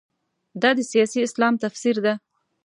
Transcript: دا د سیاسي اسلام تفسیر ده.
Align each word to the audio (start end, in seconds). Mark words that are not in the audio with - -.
دا 0.61 0.69
د 0.77 0.79
سیاسي 0.91 1.19
اسلام 1.23 1.53
تفسیر 1.63 1.95
ده. 2.05 2.13